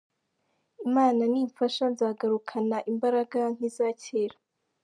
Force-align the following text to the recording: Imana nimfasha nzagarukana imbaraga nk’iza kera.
Imana 0.87 1.21
nimfasha 1.31 1.83
nzagarukana 1.93 2.77
imbaraga 2.91 3.39
nk’iza 3.53 3.87
kera. 4.03 4.37